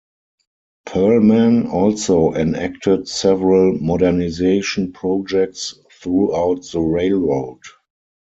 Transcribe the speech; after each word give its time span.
Perlman 0.87 1.69
also 1.71 2.33
enacted 2.33 3.07
several 3.07 3.77
modernization 3.77 4.91
projects 4.93 5.75
throughout 5.91 6.65
the 6.71 6.79
railroad. 6.79 7.59